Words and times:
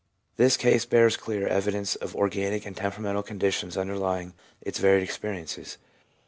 This 0.35 0.57
case 0.57 0.83
bears 0.83 1.15
clear 1.15 1.45
evidence 1.45 1.95
of 1.95 2.15
organic 2.15 2.65
and 2.65 2.75
temperamental 2.75 3.21
conditions 3.21 3.77
under 3.77 3.95
lying 3.95 4.33
its 4.59 4.79
varied 4.79 5.03
experiences. 5.03 5.77